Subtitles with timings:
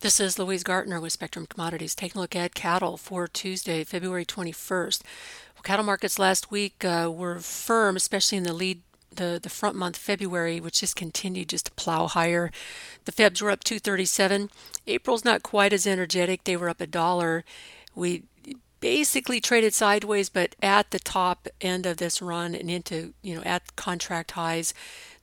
[0.00, 1.94] This is Louise Gartner with Spectrum Commodities.
[1.94, 5.02] Taking a look at cattle for Tuesday, February 21st.
[5.54, 8.80] Well, cattle markets last week uh, were firm, especially in the lead
[9.14, 12.50] the, the front month February, which just continued just to plow higher.
[13.04, 14.48] The Febs were up 237.
[14.86, 16.44] April's not quite as energetic.
[16.44, 17.44] They were up a dollar.
[17.94, 18.22] We
[18.80, 23.42] basically traded sideways, but at the top end of this run and into, you know,
[23.42, 24.72] at contract highs,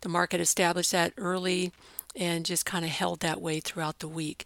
[0.02, 1.72] the market established that early
[2.18, 4.46] and just kind of held that way throughout the week.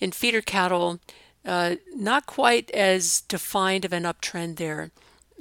[0.00, 0.98] In feeder cattle,
[1.44, 4.90] uh, not quite as defined of an uptrend there.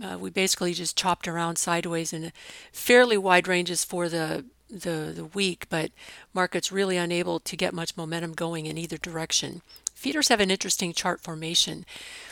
[0.03, 2.31] Uh, we basically just chopped around sideways in
[2.71, 5.91] fairly wide ranges for the, the the week, but
[6.33, 9.61] markets really unable to get much momentum going in either direction.
[9.93, 11.85] Feeders have an interesting chart formation.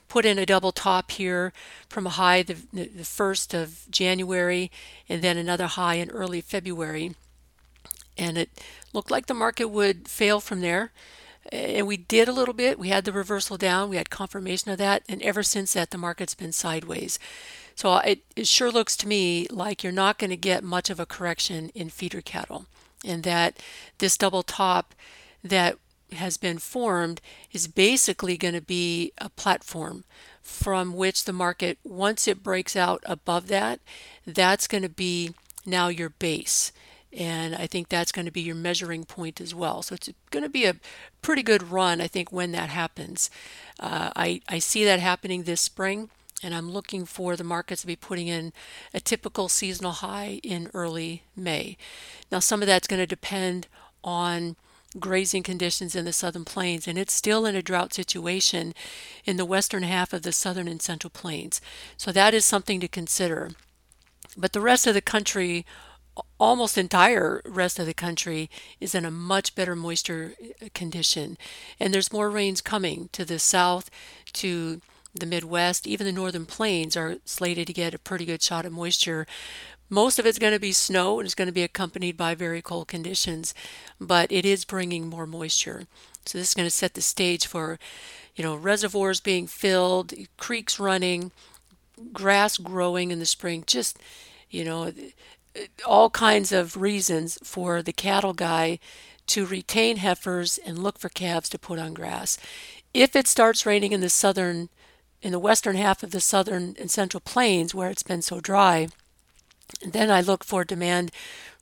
[0.08, 1.52] Put in a double top here
[1.90, 4.72] from a high the, the 1st of January
[5.10, 7.16] and then another high in early February
[8.18, 8.50] and it
[8.94, 10.92] looked like the market would fail from there.
[11.52, 12.78] And we did a little bit.
[12.78, 13.90] We had the reversal down.
[13.90, 15.04] We had confirmation of that.
[15.08, 17.20] And ever since that, the market's been sideways.
[17.76, 21.00] So it, it sure looks to me like you're not going to get much of
[21.00, 22.66] a correction in feeder cattle.
[23.06, 23.62] And that
[24.00, 24.94] this double top
[25.44, 25.78] that
[26.14, 27.22] has been formed
[27.52, 30.04] is basically going to be a platform
[30.42, 33.80] from which the market, once it breaks out above that,
[34.26, 35.32] that's going to be
[35.66, 36.72] now your base
[37.16, 39.82] and I think that's going to be your measuring point as well.
[39.82, 40.76] So it's going to be a
[41.22, 43.30] pretty good run, I think, when that happens.
[43.80, 46.10] Uh, I, I see that happening this spring,
[46.44, 48.54] and I'm looking for the markets to be putting in
[48.94, 51.78] a typical seasonal high in early May.
[52.32, 53.68] Now, some of that's going to depend
[54.04, 54.56] on
[55.00, 58.74] grazing conditions in the southern plains, and it's still in a drought situation
[59.26, 61.62] in the western half of the southern and central plains.
[61.98, 63.52] So that is something to consider.
[64.36, 65.66] But the rest of the country
[66.40, 68.50] almost entire rest of the country
[68.80, 71.38] is in a much better moisture uh, condition.
[71.80, 73.90] And there's more rains coming to the south
[74.34, 74.82] to
[75.14, 75.88] the midwest.
[75.88, 79.26] Even the northern plains are slated to get a pretty good shot of moisture.
[79.90, 82.62] Most of it's going to be snow and it's going to be accompanied by very
[82.62, 83.54] cold conditions
[84.00, 85.84] but it is bringing more moisture.
[86.26, 87.80] So this is going to set the stage for
[88.36, 91.32] you know reservoirs being filled creeks running
[92.14, 93.98] grass growing in the spring just
[94.50, 94.94] you know
[95.86, 98.80] all kinds of reasons for the cattle guy
[99.28, 102.38] to retain heifers and look for calves to put on grass.
[102.94, 104.70] If it starts raining in the southern
[105.22, 108.88] in the western half of the southern and central plains where it's been so dry,
[109.86, 111.12] then I look for demand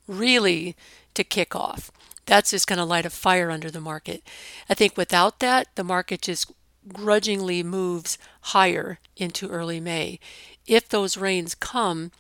[0.07, 0.75] really
[1.13, 1.89] to kick off.
[2.25, 4.23] That's just going to light a fire under the market.
[4.69, 6.51] I think without that, the market just
[6.91, 10.19] grudgingly moves higher into early May.
[10.67, 12.12] If those rains come,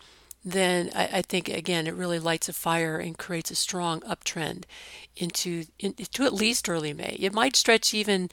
[0.45, 4.65] then I, I, think again it really lights a fire and creates a strong uptrend
[5.17, 7.17] into into at least early May.
[7.19, 8.29] It might stretch even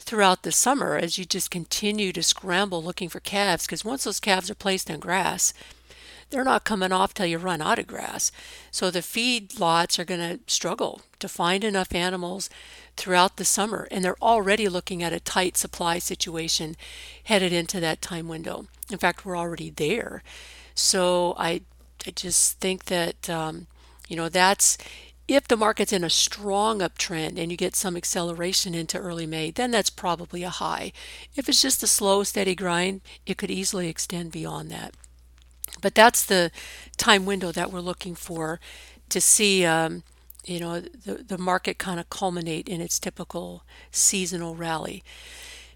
[0.00, 4.18] throughout the summer as you just continue to scramble looking for calves because once those
[4.18, 5.54] calves are placed on grass,
[6.30, 8.32] they're not coming off till you run out of grass.
[8.72, 12.50] So the feed lots are going to struggle to find enough animals
[12.96, 16.74] throughout the summer and they're already looking at a tight supply situation
[17.24, 18.66] headed into that time window.
[18.90, 20.24] In fact, we're already there.
[20.74, 21.62] So I,
[22.06, 23.66] I just think that, um,
[24.08, 24.78] you know, that's
[25.28, 29.50] if the market's in a strong uptrend and you get some acceleration into early May,
[29.50, 30.92] then that's probably a high.
[31.36, 34.94] If it's just a slow, steady grind, it could easily extend beyond that.
[35.80, 36.50] But that's the
[36.96, 38.60] time window that we're looking for
[39.08, 40.02] to see, um,
[40.44, 45.02] you know, the, the market kind of culminate in its typical seasonal rally.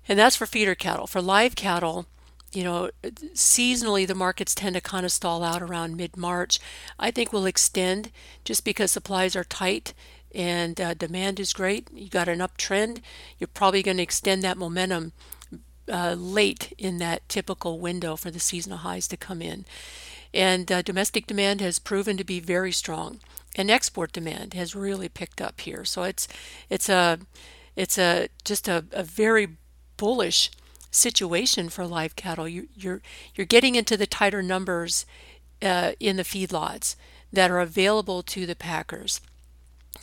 [0.09, 1.07] And that's for feeder cattle.
[1.07, 2.07] For live cattle,
[2.53, 2.91] you know,
[3.34, 6.59] seasonally the markets tend to kind of stall out around mid March.
[6.99, 8.11] I think we'll extend
[8.45, 9.93] just because supplies are tight
[10.34, 11.89] and uh, demand is great.
[11.93, 13.01] You got an uptrend.
[13.39, 15.12] You're probably going to extend that momentum
[15.91, 19.65] uh, late in that typical window for the seasonal highs to come in.
[20.34, 23.21] And uh, domestic demand has proven to be very strong,
[23.57, 25.84] and export demand has really picked up here.
[25.84, 26.28] So it's
[26.69, 27.21] it's a
[27.75, 29.57] it's a just a, a very
[29.97, 30.51] bullish
[30.97, 32.48] situation for live cattle.
[32.48, 33.03] You, are you're,
[33.34, 35.07] you're getting into the tighter numbers
[35.63, 36.97] uh, in the feedlots
[37.33, 39.21] that are available to the packers.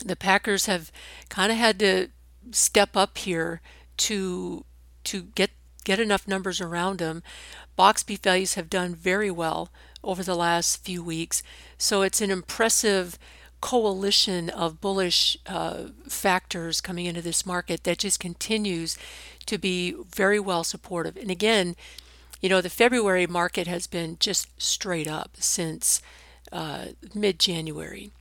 [0.04, 0.92] The packers have
[1.30, 2.08] kind of had to
[2.52, 3.62] step up here
[3.98, 4.66] to
[5.06, 5.52] to get
[5.84, 7.24] get enough numbers around them.
[7.76, 9.70] Box beef values have done very well
[10.04, 11.44] over the last few weeks,
[11.78, 13.18] so it's an impressive
[13.62, 18.98] coalition of bullish uh, factors coming into this market that just continues
[19.48, 21.18] to be very well supportive.
[21.18, 21.76] And again,
[22.42, 26.02] you know, the February market has been just straight up since
[26.52, 28.12] uh, mid January.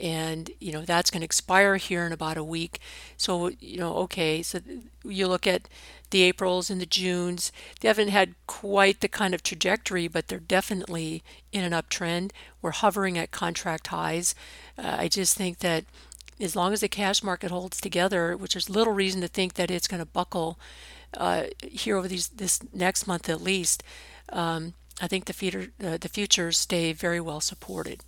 [0.00, 2.80] and you know that's going to expire here in about a week.
[3.16, 4.60] So you know, okay, so
[5.04, 5.68] you look at
[6.10, 7.52] the Aprils and the Junes.
[7.80, 11.22] They haven't had quite the kind of trajectory, but they're definitely
[11.52, 12.32] in an uptrend.
[12.60, 14.34] We're hovering at contract highs.
[14.78, 15.84] Uh, I just think that
[16.42, 19.70] as long as the cash market holds together, which there's little reason to think that
[19.70, 20.58] it's going to buckle
[21.16, 23.82] uh, here over these this next month at least.
[24.30, 28.00] Um, I think the, feeder, uh, the futures stay very well supported.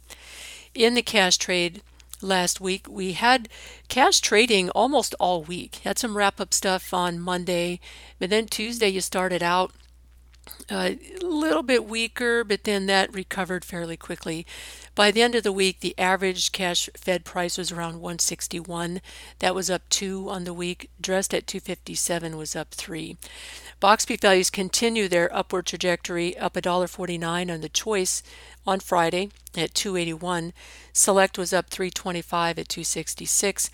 [0.74, 1.82] In the cash trade
[2.20, 3.48] last week, we had
[3.88, 5.76] cash trading almost all week.
[5.76, 7.80] Had some wrap up stuff on Monday,
[8.18, 9.72] but then Tuesday you started out
[10.70, 14.46] a little bit weaker, but then that recovered fairly quickly.
[14.94, 19.00] By the end of the week, the average cash Fed price was around 161.
[19.40, 20.88] That was up 2 on the week.
[21.00, 23.16] Dressed at 257 was up 3.
[23.80, 28.22] Box beef values continue their upward trajectory, up $1.49 on the choice
[28.66, 30.52] on Friday at 281.
[30.92, 33.70] Select was up 325 at 266.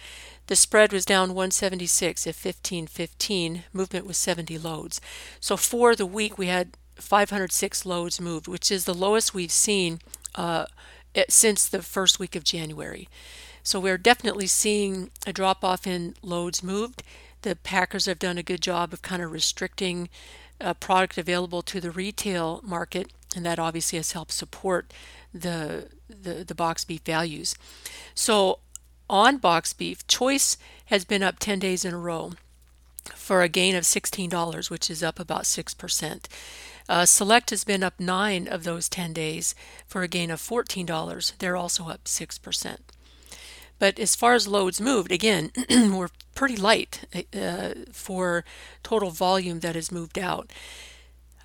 [0.46, 3.64] The spread was down 176 at 1515.
[3.74, 5.00] Movement was 70 loads.
[5.38, 10.00] So for the week, we had 506 loads moved, which is the lowest we've seen
[10.34, 10.66] uh,
[11.28, 13.08] since the first week of January.
[13.62, 17.02] So we're definitely seeing a drop off in loads moved.
[17.42, 20.08] The packers have done a good job of kind of restricting
[20.60, 24.92] uh, product available to the retail market, and that obviously has helped support
[25.32, 27.54] the the, the box beef values.
[28.14, 28.58] So
[29.08, 30.56] on box beef, choice
[30.86, 32.32] has been up 10 days in a row
[33.14, 36.24] for a gain of $16, which is up about 6%.
[36.90, 39.54] Uh, Select has been up nine of those 10 days
[39.86, 41.38] for a gain of $14.
[41.38, 42.76] They're also up 6%.
[43.78, 48.44] But as far as loads moved, again, we're pretty light uh, for
[48.82, 50.52] total volume that has moved out.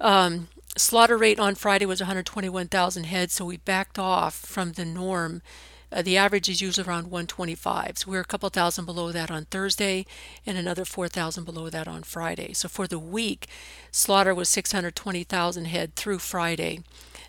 [0.01, 5.43] Um, slaughter rate on Friday was 121,000 heads, so we backed off from the norm
[5.91, 7.99] uh, the average is usually around 125.
[7.99, 10.05] So we're a couple thousand below that on Thursday
[10.45, 12.53] and another 4,000 below that on Friday.
[12.53, 13.47] So for the week,
[13.91, 16.81] slaughter was 620,000 head through Friday.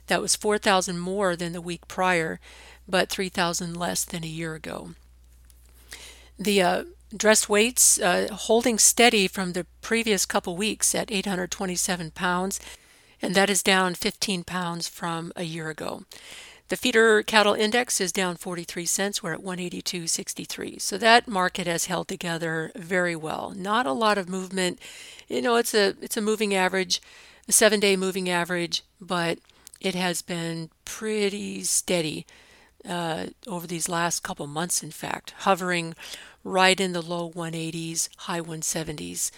[0.06, 2.40] That was 4,000 more than the week prior,
[2.88, 4.90] but 3,000 less than a year ago.
[6.38, 6.84] The uh,
[7.16, 12.60] dress weights uh, holding steady from the previous couple weeks at 827 pounds,
[13.22, 16.04] and that is down 15 pounds from a year ago.
[16.68, 19.22] The feeder cattle index is down 43 cents.
[19.22, 20.80] We're at 182.63.
[20.80, 23.52] So that market has held together very well.
[23.56, 24.80] Not a lot of movement.
[25.28, 27.00] You know, it's a it's a moving average,
[27.48, 29.38] a 7-day moving average, but
[29.80, 32.26] it has been pretty steady
[32.88, 35.94] uh, over these last couple months, in fact, hovering
[36.42, 39.30] right in the low 180s, high 170s.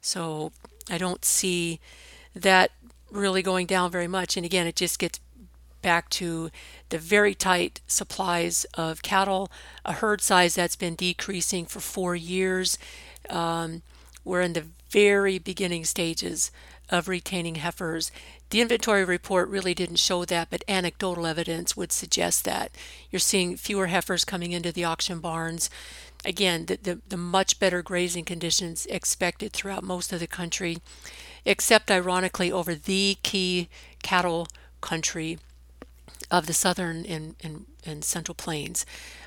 [0.00, 0.52] So
[0.90, 1.80] I don't see
[2.34, 2.70] that
[3.10, 4.36] really going down very much.
[4.36, 5.20] And again, it just gets
[5.86, 6.50] back to
[6.88, 9.48] the very tight supplies of cattle,
[9.84, 12.76] a herd size that's been decreasing for four years.
[13.30, 13.82] Um,
[14.24, 16.50] we're in the very beginning stages
[16.90, 18.10] of retaining heifers.
[18.50, 22.72] The inventory report really didn't show that, but anecdotal evidence would suggest that.
[23.12, 25.70] You're seeing fewer heifers coming into the auction barns.
[26.24, 30.78] Again, the, the, the much better grazing conditions expected throughout most of the country,
[31.44, 33.68] except ironically over the key
[34.02, 34.48] cattle
[34.80, 35.38] country
[36.30, 38.84] of the southern and, and, and central plains.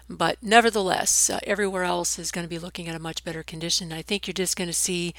[0.09, 3.93] But nevertheless, uh, everywhere else is going to be looking at a much better condition.
[3.93, 5.13] I think you're just going to see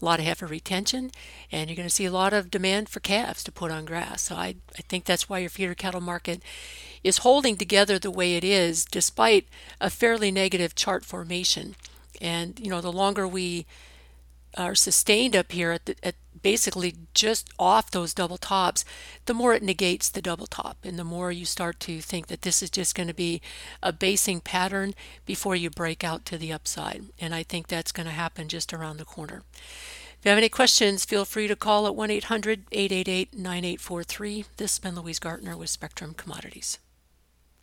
[0.00, 1.10] a lot of heifer retention
[1.50, 4.22] and you're going to see a lot of demand for calves to put on grass.
[4.22, 6.42] So I, I think that's why your feeder cattle market
[7.02, 9.48] is holding together the way it is despite
[9.80, 11.74] a fairly negative chart formation.
[12.20, 13.66] And, you know, the longer we
[14.56, 16.14] are sustained up here at, the, at
[16.46, 18.84] basically just off those double tops,
[19.24, 22.42] the more it negates the double top and the more you start to think that
[22.42, 23.42] this is just going to be
[23.82, 27.02] a basing pattern before you break out to the upside.
[27.18, 29.42] And I think that's going to happen just around the corner.
[29.56, 34.44] If you have any questions, feel free to call at 1 800 888 9843.
[34.56, 36.78] This has been Louise Gartner with Spectrum Commodities.